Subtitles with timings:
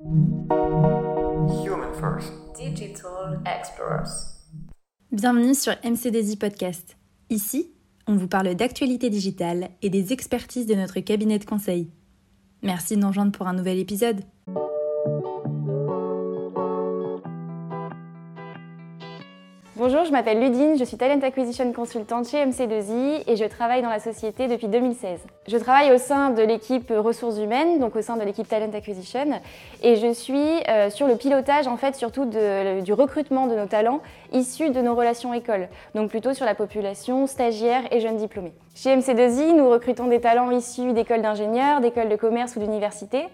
[0.00, 2.32] Human First.
[2.56, 4.38] Digital Explorers.
[5.10, 6.96] Bienvenue sur MCDZ Podcast.
[7.30, 7.72] Ici,
[8.06, 11.90] on vous parle d'actualité digitale et des expertises de notre cabinet de conseil.
[12.62, 14.20] Merci de nous rejoindre pour un nouvel épisode.
[19.78, 23.88] Bonjour, je m'appelle Ludine, je suis Talent Acquisition Consultant chez MC2I et je travaille dans
[23.88, 25.20] la société depuis 2016.
[25.46, 29.40] Je travaille au sein de l'équipe ressources humaines, donc au sein de l'équipe Talent Acquisition,
[29.84, 34.00] et je suis euh, sur le pilotage en fait surtout du recrutement de nos talents
[34.32, 38.54] issus de nos relations écoles, donc plutôt sur la population stagiaire et jeunes diplômés.
[38.74, 43.26] Chez MC2I, nous recrutons des talents issus d'écoles d'ingénieurs, d'écoles de commerce ou d'université.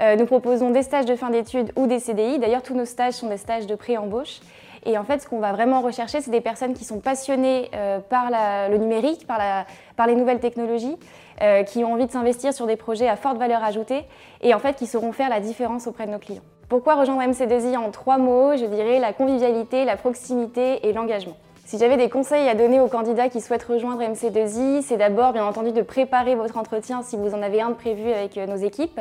[0.00, 2.38] Euh, nous proposons des stages de fin d'études ou des CDI.
[2.38, 4.40] D'ailleurs, tous nos stages sont des stages de pré-embauche.
[4.86, 7.98] Et en fait, ce qu'on va vraiment rechercher, c'est des personnes qui sont passionnées euh,
[8.00, 8.30] par
[8.70, 10.96] le numérique, par, les nouvelles technologies,
[11.42, 14.04] euh, qui ont envie de s'investir sur des projets à forte valeur ajoutée
[14.42, 16.42] et en fait qui sauront faire la différence auprès de nos clients.
[16.68, 18.56] Pourquoi rejoindre MC2I en trois mots?
[18.56, 21.36] Je dirais la convivialité, la proximité et l'engagement.
[21.70, 25.46] Si j'avais des conseils à donner aux candidats qui souhaitent rejoindre MC2I, c'est d'abord bien
[25.46, 28.56] entendu de préparer votre entretien si vous en avez un de prévu avec euh, nos
[28.56, 29.00] équipes,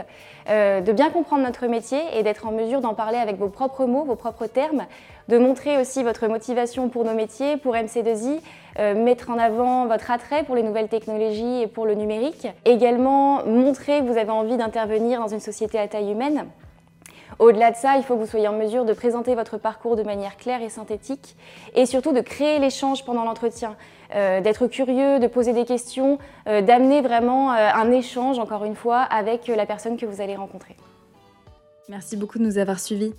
[0.52, 3.88] euh, de bien comprendre notre métier et d'être en mesure d'en parler avec vos propres
[3.88, 4.86] mots, vos propres termes,
[5.30, 8.40] de montrer aussi votre motivation pour nos métiers, pour MC2I,
[8.78, 12.48] euh, mettre en avant votre attrait pour les nouvelles technologies et pour le numérique.
[12.66, 16.46] Également montrer que vous avez envie d'intervenir dans une société à taille humaine.
[17.40, 20.04] Au-delà de ça, il faut que vous soyez en mesure de présenter votre parcours de
[20.04, 21.38] manière claire et synthétique
[21.74, 23.78] et surtout de créer l'échange pendant l'entretien,
[24.14, 28.76] euh, d'être curieux, de poser des questions, euh, d'amener vraiment euh, un échange, encore une
[28.76, 30.76] fois, avec la personne que vous allez rencontrer.
[31.88, 33.14] Merci beaucoup de nous avoir suivis.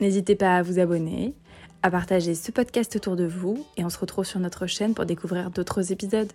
[0.00, 1.34] N'hésitez pas à vous abonner,
[1.82, 5.06] à partager ce podcast autour de vous et on se retrouve sur notre chaîne pour
[5.06, 6.30] découvrir d'autres épisodes.